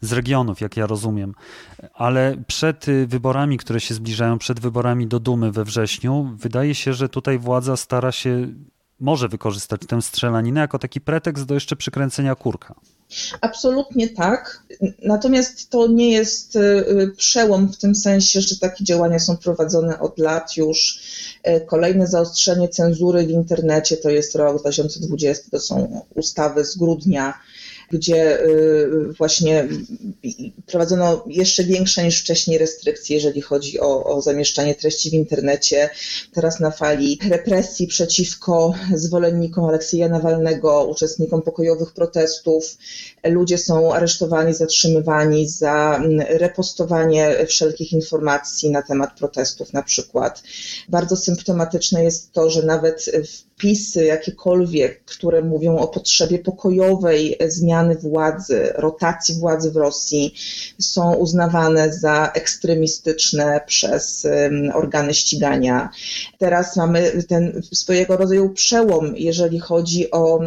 z 0.00 0.12
regionów, 0.12 0.60
jak 0.60 0.76
ja 0.76 0.86
rozumiem. 0.86 1.34
Ale 1.94 2.36
przed 2.46 2.86
wyborami, 3.06 3.58
które 3.58 3.80
się 3.80 3.94
zbliżają, 3.94 4.38
przed 4.38 4.60
wyborami 4.60 5.06
do 5.06 5.20
Dumy 5.20 5.52
we 5.52 5.64
wrześniu, 5.64 6.30
wydaje 6.36 6.74
się, 6.74 6.92
że 6.92 7.08
tutaj 7.08 7.38
władza 7.38 7.76
stara 7.76 8.12
się, 8.12 8.48
może 9.00 9.28
wykorzystać 9.28 9.80
tę 9.88 10.02
strzelaninę 10.02 10.60
jako 10.60 10.78
taki 10.78 11.00
pretekst 11.00 11.44
do 11.44 11.54
jeszcze 11.54 11.76
przykręcenia 11.76 12.34
kurka. 12.34 12.74
Absolutnie 13.40 14.08
tak. 14.08 14.62
Natomiast 15.02 15.70
to 15.70 15.86
nie 15.86 16.12
jest 16.12 16.56
y, 16.56 17.12
przełom 17.16 17.68
w 17.68 17.76
tym 17.76 17.94
sensie, 17.94 18.40
że 18.40 18.58
takie 18.58 18.84
działania 18.84 19.18
są 19.18 19.36
prowadzone 19.36 20.00
od 20.00 20.18
lat 20.18 20.56
już. 20.56 21.00
Y, 21.48 21.66
kolejne 21.66 22.06
zaostrzenie 22.06 22.68
cenzury 22.68 23.26
w 23.26 23.30
internecie 23.30 23.96
to 23.96 24.10
jest 24.10 24.34
rok 24.34 24.60
2020, 24.60 25.50
to 25.50 25.60
są 25.60 26.02
ustawy 26.14 26.64
z 26.64 26.76
grudnia 26.76 27.34
gdzie 27.90 28.42
y, 28.42 29.12
właśnie 29.18 29.68
prowadzono 30.66 31.24
jeszcze 31.26 31.64
większe 31.64 32.04
niż 32.04 32.20
wcześniej 32.20 32.58
restrykcje, 32.58 33.16
jeżeli 33.16 33.40
chodzi 33.40 33.80
o, 33.80 34.04
o 34.04 34.22
zamieszczanie 34.22 34.74
treści 34.74 35.10
w 35.10 35.12
internecie. 35.12 35.90
Teraz 36.32 36.60
na 36.60 36.70
fali 36.70 37.18
represji 37.30 37.86
przeciwko 37.86 38.74
zwolennikom 38.94 39.64
Aleksieja 39.64 40.08
Nawalnego, 40.08 40.84
uczestnikom 40.84 41.42
pokojowych 41.42 41.92
protestów. 41.92 42.78
Ludzie 43.24 43.58
są 43.58 43.94
aresztowani, 43.94 44.54
zatrzymywani 44.54 45.48
za 45.48 45.96
mm, 45.96 46.26
repostowanie 46.28 47.46
wszelkich 47.46 47.92
informacji 47.92 48.70
na 48.70 48.82
temat 48.82 49.18
protestów 49.18 49.72
na 49.72 49.82
przykład. 49.82 50.42
Bardzo 50.88 51.16
symptomatyczne 51.16 52.04
jest 52.04 52.32
to, 52.32 52.50
że 52.50 52.62
nawet 52.62 53.10
wpisy 53.58 54.04
jakiekolwiek, 54.04 55.04
które 55.04 55.42
mówią 55.42 55.78
o 55.78 55.88
potrzebie 55.88 56.38
pokojowej 56.38 57.38
zmiany 57.48 57.94
władzy, 57.94 58.72
rotacji 58.74 59.34
władzy 59.34 59.70
w 59.70 59.76
Rosji, 59.76 60.34
są 60.80 61.14
uznawane 61.14 61.92
za 61.92 62.32
ekstremistyczne 62.34 63.60
przez 63.66 64.26
organy 64.74 65.14
ścigania. 65.14 65.90
Teraz 66.38 66.76
mamy 66.76 67.22
ten 67.28 67.62
swojego 67.72 68.16
rodzaju 68.16 68.50
przełom, 68.50 69.14
jeżeli 69.16 69.58
chodzi 69.58 70.10
o 70.10 70.40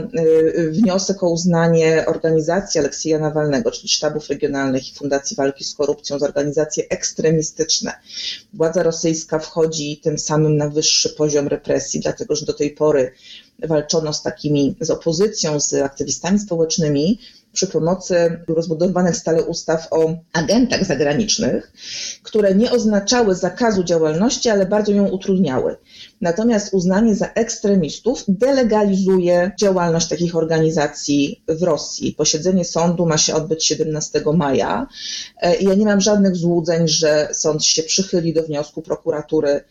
wniosek 0.71 1.23
o 1.23 1.29
uznanie 1.29 2.05
organizacji 2.07 2.79
Aleksieja 2.79 3.19
Nawalnego, 3.19 3.71
czyli 3.71 3.89
sztabów 3.89 4.29
regionalnych 4.29 4.89
i 4.89 4.95
Fundacji 4.95 5.35
Walki 5.37 5.63
z 5.63 5.75
Korupcją, 5.75 6.19
za 6.19 6.25
organizacje 6.25 6.83
ekstremistyczne. 6.89 7.93
Władza 8.53 8.83
rosyjska 8.83 9.39
wchodzi 9.39 9.99
tym 10.03 10.19
samym 10.19 10.57
na 10.57 10.69
wyższy 10.69 11.09
poziom 11.09 11.47
represji, 11.47 11.99
dlatego 11.99 12.35
że 12.35 12.45
do 12.45 12.53
tej 12.53 12.71
pory 12.71 13.00
walczono 13.59 14.13
z 14.13 14.21
takimi, 14.21 14.75
z 14.81 14.89
opozycją, 14.89 15.59
z 15.59 15.73
aktywistami 15.73 16.39
społecznymi, 16.39 17.19
przy 17.53 17.67
pomocy 17.67 18.39
rozbudowanych 18.47 19.17
stale 19.17 19.43
ustaw 19.43 19.87
o 19.91 20.13
agentach 20.33 20.85
zagranicznych, 20.85 21.71
które 22.23 22.55
nie 22.55 22.71
oznaczały 22.71 23.35
zakazu 23.35 23.83
działalności, 23.83 24.49
ale 24.49 24.65
bardzo 24.65 24.91
ją 24.91 25.09
utrudniały. 25.09 25.75
Natomiast 26.21 26.73
uznanie 26.73 27.15
za 27.15 27.27
ekstremistów 27.27 28.23
delegalizuje 28.27 29.51
działalność 29.59 30.07
takich 30.07 30.35
organizacji 30.35 31.43
w 31.47 31.63
Rosji. 31.63 32.13
Posiedzenie 32.13 32.65
sądu 32.65 33.05
ma 33.05 33.17
się 33.17 33.35
odbyć 33.35 33.65
17 33.65 34.21
maja. 34.33 34.87
E, 35.41 35.55
ja 35.55 35.73
nie 35.73 35.85
mam 35.85 36.01
żadnych 36.01 36.35
złudzeń, 36.35 36.87
że 36.87 37.29
sąd 37.33 37.65
się 37.65 37.83
przychyli 37.83 38.33
do 38.33 38.43
wniosku 38.43 38.81
prokuratury 38.81 39.63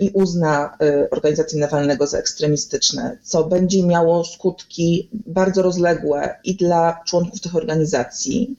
i 0.00 0.10
uzna 0.14 0.76
y, 0.82 1.10
organizację 1.10 1.60
Nawalnego 1.60 2.06
za 2.06 2.18
ekstremistyczne, 2.18 3.18
co 3.22 3.44
będzie 3.44 3.82
miało 3.82 4.24
skutki 4.24 5.08
bardzo 5.12 5.62
rozległe 5.62 6.38
i 6.44 6.54
dla 6.54 7.00
członków 7.06 7.40
tych 7.40 7.56
organizacji, 7.56 8.56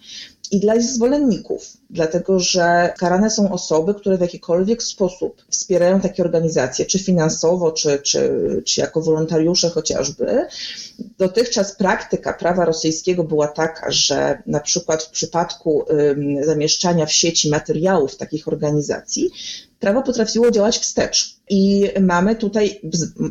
i 0.51 0.59
dla 0.59 0.75
ich 0.75 0.83
zwolenników, 0.83 1.77
dlatego 1.89 2.39
że 2.39 2.93
karane 2.97 3.31
są 3.31 3.51
osoby, 3.51 3.93
które 3.93 4.17
w 4.17 4.21
jakikolwiek 4.21 4.83
sposób 4.83 5.41
wspierają 5.49 6.01
takie 6.01 6.23
organizacje, 6.23 6.85
czy 6.85 6.99
finansowo, 6.99 7.71
czy, 7.71 7.99
czy, 7.99 8.31
czy 8.65 8.81
jako 8.81 9.01
wolontariusze 9.01 9.69
chociażby. 9.69 10.45
Dotychczas 11.17 11.75
praktyka 11.75 12.33
prawa 12.33 12.65
rosyjskiego 12.65 13.23
była 13.23 13.47
taka, 13.47 13.91
że 13.91 14.41
na 14.45 14.59
przykład 14.59 15.03
w 15.03 15.09
przypadku 15.09 15.85
zamieszczania 16.41 17.05
w 17.05 17.11
sieci 17.11 17.49
materiałów 17.49 18.17
takich 18.17 18.47
organizacji, 18.47 19.31
prawo 19.79 20.03
potrafiło 20.03 20.51
działać 20.51 20.79
wstecz. 20.79 21.37
I 21.49 21.89
mamy 22.01 22.35
tutaj, 22.35 22.81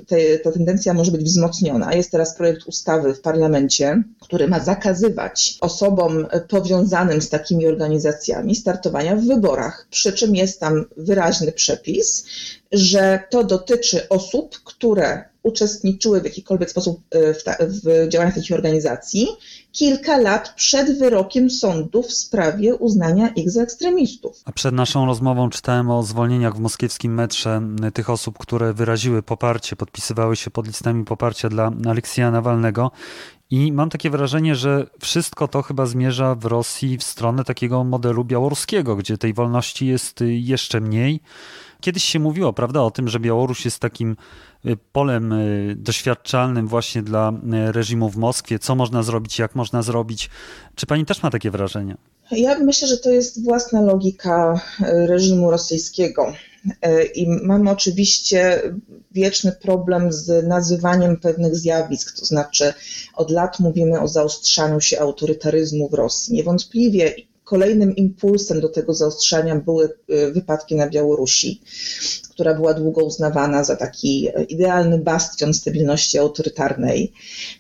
te, 0.06 0.38
ta 0.38 0.52
tendencja 0.52 0.94
może 0.94 1.10
być 1.10 1.22
wzmocniona. 1.22 1.94
Jest 1.94 2.10
teraz 2.10 2.36
projekt 2.36 2.66
ustawy 2.66 3.14
w 3.14 3.20
parlamencie, 3.20 4.02
który 4.20 4.48
ma 4.48 4.60
zakazywać 4.60 5.58
osobom 5.60 6.26
powiązanym 6.48 7.22
z 7.22 7.28
takimi 7.28 7.66
organizacjami 7.66 8.56
startowania 8.56 9.16
w 9.16 9.24
wyborach. 9.24 9.86
Przy 9.90 10.12
czym 10.12 10.36
jest 10.36 10.60
tam 10.60 10.84
wyraźny 10.96 11.52
przepis, 11.52 12.26
że 12.72 13.20
to 13.30 13.44
dotyczy 13.44 14.08
osób, 14.08 14.60
które 14.64 15.24
uczestniczyły 15.46 16.20
w 16.20 16.24
jakikolwiek 16.24 16.70
sposób 16.70 17.00
e, 17.10 17.34
w, 17.34 17.44
ta, 17.44 17.56
w 17.60 18.08
działaniach 18.08 18.34
takich 18.34 18.52
organizacji 18.52 19.28
kilka 19.72 20.18
lat 20.18 20.54
przed 20.54 20.98
wyrokiem 20.98 21.50
sądu 21.50 22.02
w 22.02 22.12
sprawie 22.12 22.74
uznania 22.74 23.28
ich 23.28 23.50
za 23.50 23.62
ekstremistów. 23.62 24.42
A 24.44 24.52
przed 24.52 24.74
naszą 24.74 25.06
rozmową 25.06 25.50
czytałem 25.50 25.90
o 25.90 26.02
zwolnieniach 26.02 26.56
w 26.56 26.58
moskiewskim 26.58 27.14
metrze 27.14 27.62
tych 27.94 28.10
osób, 28.10 28.38
które 28.38 28.72
wyraziły 28.72 29.22
poparcie, 29.22 29.76
podpisywały 29.76 30.36
się 30.36 30.50
pod 30.50 30.66
listami 30.66 31.04
poparcia 31.04 31.48
dla 31.48 31.70
Aleksja 31.86 32.30
Nawalnego 32.30 32.90
I 33.50 33.72
mam 33.72 33.90
takie 33.90 34.10
wrażenie, 34.10 34.54
że 34.54 34.86
wszystko 35.00 35.48
to 35.48 35.62
chyba 35.62 35.86
zmierza 35.86 36.34
w 36.34 36.44
Rosji 36.44 36.98
w 36.98 37.02
stronę 37.02 37.44
takiego 37.44 37.84
modelu 37.84 38.24
białoruskiego, 38.24 38.96
gdzie 38.96 39.18
tej 39.18 39.34
wolności 39.34 39.86
jest 39.86 40.20
jeszcze 40.26 40.80
mniej. 40.80 41.20
Kiedyś 41.80 42.04
się 42.04 42.18
mówiło, 42.18 42.52
prawda, 42.52 42.82
o 42.82 42.90
tym, 42.90 43.08
że 43.08 43.20
Białoruś 43.20 43.64
jest 43.64 43.78
takim 43.78 44.16
y, 44.66 44.76
polem 44.92 45.32
y, 45.32 45.74
doświadczalnym 45.78 46.68
właśnie 46.68 47.02
dla 47.02 47.32
y, 47.68 47.72
reżimu 47.72 48.10
w 48.10 48.16
Moskwie, 48.16 48.58
co 48.58 48.74
można 48.74 49.02
zrobić, 49.02 49.38
jak 49.38 49.54
można 49.54 49.82
zrobić. 49.82 50.30
Czy 50.74 50.86
pani 50.86 51.04
też 51.04 51.22
ma 51.22 51.30
takie 51.30 51.50
wrażenie? 51.50 51.96
Ja 52.30 52.58
myślę, 52.58 52.88
że 52.88 52.98
to 52.98 53.10
jest 53.10 53.44
własna 53.44 53.80
logika 53.80 54.60
reżimu 54.80 55.50
rosyjskiego. 55.50 56.32
I 57.14 57.26
mamy 57.42 57.70
oczywiście 57.70 58.62
wieczny 59.10 59.52
problem 59.52 60.12
z 60.12 60.46
nazywaniem 60.46 61.16
pewnych 61.16 61.56
zjawisk, 61.56 62.18
to 62.18 62.24
znaczy 62.24 62.74
od 63.14 63.30
lat 63.30 63.60
mówimy 63.60 64.00
o 64.00 64.08
zaostrzaniu 64.08 64.80
się 64.80 65.00
autorytaryzmu 65.00 65.88
w 65.88 65.94
Rosji. 65.94 66.34
Niewątpliwie 66.34 67.14
Kolejnym 67.46 67.96
impulsem 67.96 68.60
do 68.60 68.68
tego 68.68 68.94
zaostrzania 68.94 69.56
były 69.56 69.88
y, 70.10 70.32
wypadki 70.32 70.74
na 70.74 70.88
Białorusi, 70.88 71.60
która 72.30 72.54
była 72.54 72.74
długo 72.74 73.04
uznawana 73.04 73.64
za 73.64 73.76
taki 73.76 74.28
idealny 74.48 74.98
bastion 74.98 75.54
stabilności 75.54 76.18
autorytarnej. 76.18 77.12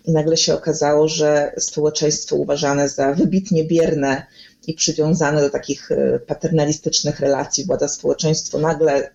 I 0.04 0.12
nagle 0.12 0.36
się 0.36 0.54
okazało, 0.54 1.08
że 1.08 1.52
społeczeństwo 1.58 2.36
uważane 2.36 2.88
za 2.88 3.12
wybitnie 3.14 3.64
bierne 3.64 4.26
i 4.66 4.74
przywiązane 4.74 5.40
do 5.40 5.50
takich 5.50 5.90
y, 5.90 6.20
paternalistycznych 6.26 7.20
relacji 7.20 7.64
władza-społeczeństwo 7.64 8.58
nagle 8.58 9.10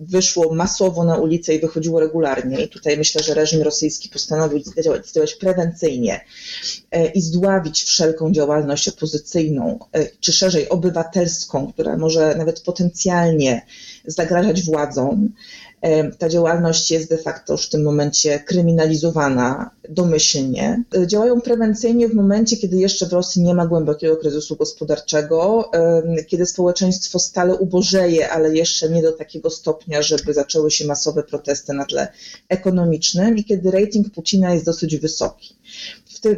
wyszło 0.00 0.54
masowo 0.54 1.04
na 1.04 1.16
ulicę 1.16 1.54
i 1.54 1.60
wychodziło 1.60 2.00
regularnie. 2.00 2.64
I 2.64 2.68
tutaj 2.68 2.96
myślę, 2.96 3.22
że 3.22 3.34
reżim 3.34 3.62
rosyjski 3.62 4.08
postanowił 4.08 4.60
działać, 5.14 5.34
prewencyjnie 5.34 6.20
e, 6.90 7.06
i 7.06 7.20
zdławić 7.20 7.82
wszelką 7.82 8.32
działalność 8.32 8.88
opozycyjną, 8.88 9.78
e, 9.92 10.06
czy 10.20 10.32
szerzej 10.32 10.68
obywatelską, 10.68 11.72
która 11.72 11.96
może 11.96 12.34
nawet 12.34 12.60
potencjalnie 12.60 13.66
zagrażać 14.04 14.62
władzom. 14.62 15.32
Ta 16.18 16.28
działalność 16.28 16.90
jest 16.90 17.08
de 17.08 17.18
facto 17.18 17.52
już 17.52 17.66
w 17.66 17.70
tym 17.70 17.82
momencie 17.82 18.38
kryminalizowana 18.38 19.70
domyślnie. 19.88 20.82
E, 20.96 21.06
działają 21.06 21.40
prewencyjnie 21.40 22.08
w 22.08 22.14
momencie, 22.14 22.56
kiedy 22.56 22.76
jeszcze 22.76 23.06
w 23.06 23.12
Rosji 23.12 23.42
nie 23.42 23.54
ma 23.54 23.66
głębokiego 23.66 24.16
kryzysu 24.16 24.56
gospodarczego, 24.56 25.70
kiedy 26.26 26.46
społeczeństwo 26.46 27.18
stale 27.18 27.54
ubożeje, 27.54 28.30
ale 28.30 28.56
jeszcze 28.56 28.90
nie 28.90 29.02
do 29.02 29.12
takiego 29.12 29.50
stopnia, 29.50 30.02
żeby 30.02 30.34
zaczęły 30.34 30.70
się 30.70 30.86
masowe 30.86 31.22
protesty 31.22 31.72
na 31.72 31.84
tle 31.84 32.08
ekonomicznym 32.48 33.38
i 33.38 33.44
kiedy 33.44 33.70
rating 33.70 34.10
Putina 34.10 34.54
jest 34.54 34.64
dosyć 34.64 34.96
wysoki 34.96 35.56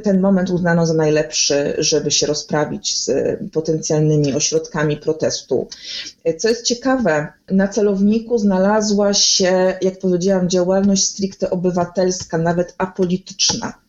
ten 0.02 0.21
moment 0.21 0.50
uznano 0.50 0.87
za 0.87 0.95
najlepszy, 0.95 1.75
żeby 1.78 2.11
się 2.11 2.26
rozprawić 2.26 3.05
z 3.05 3.11
potencjalnymi 3.52 4.35
ośrodkami 4.35 4.97
protestu. 4.97 5.69
Co 6.38 6.49
jest 6.49 6.64
ciekawe, 6.64 7.33
na 7.50 7.69
celowniku 7.69 8.38
znalazła 8.38 9.14
się, 9.14 9.78
jak 9.83 9.99
powiedziałam, 9.99 10.49
działalność 10.49 11.05
stricte 11.05 11.50
obywatelska, 11.50 12.38
nawet 12.38 12.75
apolityczna. 12.78 13.86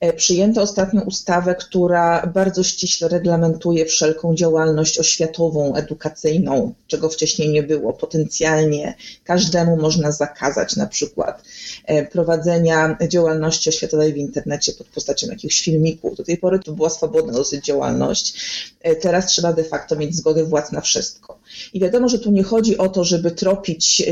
E, 0.00 0.12
przyjęto 0.12 0.62
ostatnio 0.62 1.02
ustawę, 1.02 1.54
która 1.54 2.26
bardzo 2.34 2.62
ściśle 2.62 3.08
reglamentuje 3.08 3.86
wszelką 3.86 4.34
działalność 4.34 4.98
oświatową, 4.98 5.74
edukacyjną, 5.74 6.74
czego 6.86 7.08
wcześniej 7.08 7.48
nie 7.48 7.62
było. 7.62 7.92
Potencjalnie 7.92 8.94
każdemu 9.24 9.76
można 9.76 10.12
zakazać 10.12 10.76
na 10.76 10.86
przykład 10.86 11.42
e, 11.84 12.06
prowadzenia 12.06 12.96
działalności 13.08 13.68
oświatowej 13.68 14.12
w 14.12 14.16
internecie 14.16 14.72
pod 14.72 14.86
postacią 14.86 15.26
jakichś 15.26 15.62
filmików. 15.62 16.16
Do 16.16 16.24
tej 16.24 16.36
pory 16.38 16.58
to 16.58 16.72
była 16.72 16.90
swobodna 16.90 17.32
dosyć 17.32 17.64
działalność. 17.64 18.34
E, 18.80 18.96
teraz 18.96 19.26
trzeba 19.26 19.52
de 19.52 19.64
facto 19.64 19.96
mieć 19.96 20.16
zgodę 20.16 20.44
władz 20.44 20.72
na 20.72 20.80
wszystko. 20.80 21.23
I 21.74 21.80
wiadomo, 21.80 22.08
że 22.08 22.18
tu 22.18 22.30
nie 22.30 22.42
chodzi 22.42 22.78
o 22.78 22.88
to, 22.88 23.04
żeby 23.04 23.30
tropić 23.30 24.02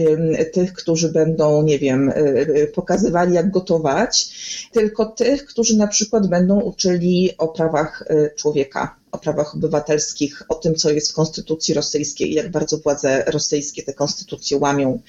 tych, 0.53 0.73
którzy 0.73 1.13
będą, 1.13 1.63
nie 1.63 1.79
wiem, 1.79 2.13
pokazywali 2.75 3.35
jak 3.35 3.51
gotować, 3.51 4.33
tylko 4.73 5.07
tych, 5.07 5.45
którzy 5.45 5.77
na 5.77 5.87
przykład 5.87 6.27
będą 6.27 6.61
uczyli 6.61 7.31
o 7.39 7.49
prawach 7.49 8.05
y, 8.11 8.31
człowieka, 8.37 8.97
o 9.13 9.19
prawach 9.19 9.55
obywatelskich, 9.55 10.43
o 10.49 10.55
tym, 10.55 10.75
co 10.75 10.91
jest 10.91 11.11
w 11.11 11.15
konstytucji 11.15 11.75
rosyjskiej 11.75 12.31
i 12.31 12.35
jak 12.35 12.51
bardzo 12.51 12.79
władze 12.79 13.25
rosyjskie 13.27 13.83
te 13.83 13.93
konstytucje 13.93 14.57
łamią. 14.57 15.01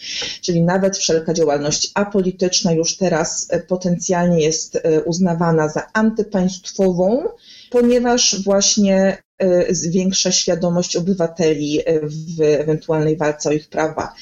Czyli 0.41 0.61
nawet 0.61 0.97
wszelka 0.97 1.33
działalność 1.33 1.91
apolityczna 1.93 2.71
już 2.71 2.97
teraz 2.97 3.47
y, 3.53 3.59
potencjalnie 3.59 4.41
jest 4.41 4.75
y, 4.75 5.01
uznawana 5.05 5.69
za 5.69 5.87
antypaństwową, 5.93 7.27
ponieważ 7.69 8.43
właśnie 8.43 9.22
zwiększa 9.69 10.31
świadomość 10.31 10.95
obywateli 10.95 11.79
e, 11.85 11.99
w 12.07 12.41
ewentualnej 12.41 13.17
walce 13.17 13.49
o 13.49 13.51
ich 13.51 13.69
prawa. 13.69 14.13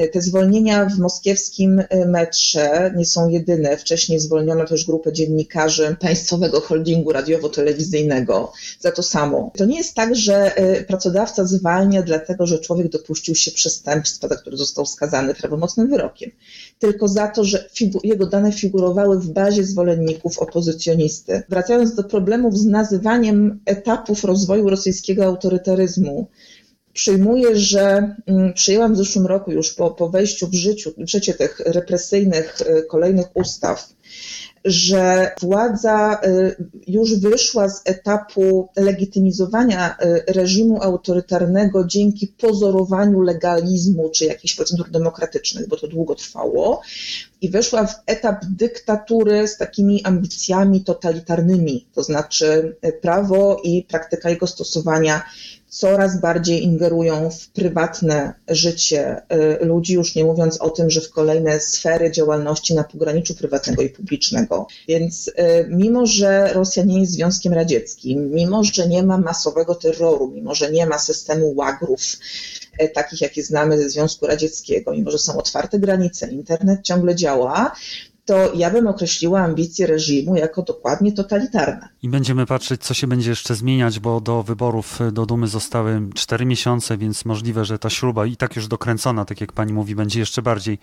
E, 0.00 0.08
te 0.08 0.20
zwolnienia 0.20 0.86
w 0.86 0.98
moskiewskim 0.98 1.82
metrze 2.06 2.94
nie 2.96 3.06
są 3.06 3.28
jedyne. 3.28 3.76
Wcześniej 3.76 4.20
zwolniono 4.20 4.66
też 4.66 4.86
grupę 4.86 5.12
dziennikarzy 5.12 5.96
państwowego 6.00 6.60
holdingu 6.60 7.12
radiowo-telewizyjnego 7.12 8.52
za 8.80 8.92
to 8.92 9.02
samo. 9.02 9.50
To 9.56 9.64
nie 9.64 9.78
jest 9.78 9.94
tak, 9.94 10.16
że 10.16 10.54
pracodawca 10.88 11.44
zwalnia 11.44 12.02
dlatego, 12.02 12.46
że 12.46 12.58
człowiek 12.58 12.88
dopuścił 12.88 13.34
się 13.34 13.50
przestępstwa, 13.50 14.28
za 14.28 14.36
które 14.36 14.56
został 14.56 14.86
skazany 14.86 15.34
prawomocnym 15.34 15.88
wyrokiem, 15.88 16.30
tylko 16.78 17.08
za 17.08 17.28
to, 17.28 17.44
że 17.44 17.68
jego 18.04 18.26
dane 18.26 18.52
figurowały 18.52 19.20
w 19.20 19.28
bazie 19.28 19.64
zwolenników 19.64 20.38
opozycjonisty. 20.38 21.42
Wracając 21.48 21.94
do 21.94 22.04
problemów 22.04 22.58
z 22.58 22.64
nazywaniem 22.64 23.60
etapów 23.66 24.24
rozwoju 24.24 24.70
rosyjskiego 24.70 25.24
autorytaryzmu. 25.24 26.26
Przyjmuję, 26.92 27.56
że 27.56 28.14
mm, 28.26 28.52
przyjęłam 28.54 28.94
w 28.94 28.96
zeszłym 28.96 29.26
roku 29.26 29.52
już 29.52 29.74
po, 29.74 29.90
po 29.90 30.08
wejściu 30.08 30.46
w, 30.46 30.54
życiu, 30.54 30.92
w 30.98 31.10
życie 31.10 31.34
tych 31.34 31.60
represyjnych 31.60 32.60
y, 32.60 32.82
kolejnych 32.82 33.26
ustaw, 33.34 33.88
że 34.64 35.30
władza 35.40 36.20
y, 36.24 36.56
już 36.86 37.18
wyszła 37.18 37.68
z 37.68 37.82
etapu 37.84 38.68
legitymizowania 38.76 39.96
y, 40.04 40.32
reżimu 40.32 40.82
autorytarnego 40.82 41.84
dzięki 41.84 42.26
pozorowaniu 42.26 43.20
legalizmu 43.20 44.10
czy 44.10 44.24
jakichś 44.24 44.54
procedur 44.54 44.90
demokratycznych, 44.90 45.68
bo 45.68 45.76
to 45.76 45.88
długo 45.88 46.14
trwało, 46.14 46.82
i 47.40 47.50
weszła 47.50 47.86
w 47.86 47.94
etap 48.06 48.44
dyktatury 48.56 49.48
z 49.48 49.56
takimi 49.56 50.04
ambicjami 50.04 50.84
totalitarnymi, 50.84 51.86
to 51.94 52.02
znaczy 52.02 52.76
prawo 53.02 53.60
i 53.64 53.82
praktyka 53.82 54.30
jego 54.30 54.46
stosowania 54.46 55.22
coraz 55.70 56.20
bardziej 56.20 56.62
ingerują 56.62 57.30
w 57.30 57.48
prywatne 57.48 58.34
życie 58.48 59.22
y, 59.62 59.64
ludzi, 59.64 59.94
już 59.94 60.14
nie 60.14 60.24
mówiąc 60.24 60.60
o 60.60 60.70
tym, 60.70 60.90
że 60.90 61.00
w 61.00 61.10
kolejne 61.10 61.60
sfery 61.60 62.10
działalności 62.10 62.74
na 62.74 62.84
pograniczu 62.84 63.34
prywatnego 63.34 63.82
i 63.82 63.88
publicznego. 63.88 64.66
Więc 64.88 65.28
y, 65.28 65.32
mimo, 65.68 66.06
że 66.06 66.52
Rosja 66.52 66.84
nie 66.84 67.00
jest 67.00 67.12
Związkiem 67.12 67.52
Radzieckim, 67.52 68.30
mimo, 68.30 68.64
że 68.64 68.88
nie 68.88 69.02
ma 69.02 69.18
masowego 69.18 69.74
terroru, 69.74 70.30
mimo, 70.34 70.54
że 70.54 70.70
nie 70.70 70.86
ma 70.86 70.98
systemu 70.98 71.54
łagrów, 71.56 72.02
y, 72.82 72.88
takich 72.88 73.20
jakie 73.20 73.42
znamy 73.42 73.78
ze 73.78 73.90
Związku 73.90 74.26
Radzieckiego, 74.26 74.92
mimo, 74.92 75.10
że 75.10 75.18
są 75.18 75.36
otwarte 75.36 75.78
granice, 75.78 76.30
internet 76.30 76.80
ciągle 76.82 77.14
działa, 77.14 77.72
to 78.30 78.52
ja 78.54 78.70
bym 78.70 78.86
określiła 78.86 79.40
ambicje 79.40 79.86
reżimu 79.86 80.36
jako 80.36 80.62
dokładnie 80.62 81.12
totalitarne. 81.12 81.88
I 82.02 82.08
będziemy 82.08 82.46
patrzeć, 82.46 82.82
co 82.82 82.94
się 82.94 83.06
będzie 83.06 83.30
jeszcze 83.30 83.54
zmieniać, 83.54 84.00
bo 84.00 84.20
do 84.20 84.42
wyborów 84.42 84.98
do 85.12 85.26
Dumy 85.26 85.46
zostały 85.46 86.02
cztery 86.14 86.46
miesiące, 86.46 86.96
więc 86.96 87.24
możliwe, 87.24 87.64
że 87.64 87.78
ta 87.78 87.90
śruba 87.90 88.26
i 88.26 88.36
tak 88.36 88.56
już 88.56 88.68
dokręcona, 88.68 89.24
tak 89.24 89.40
jak 89.40 89.52
pani 89.52 89.72
mówi, 89.72 89.94
będzie 89.94 90.20
jeszcze 90.20 90.42
bardziej 90.42 90.78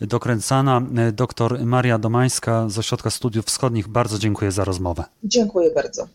dokręcana. 0.00 0.82
Doktor 1.12 1.64
Maria 1.64 1.98
Domańska 1.98 2.68
z 2.68 2.78
Ośrodka 2.78 3.10
Studiów 3.10 3.46
Wschodnich, 3.46 3.88
bardzo 3.88 4.18
dziękuję 4.18 4.52
za 4.52 4.64
rozmowę. 4.64 5.04
Dziękuję 5.24 5.70
bardzo. 5.74 6.08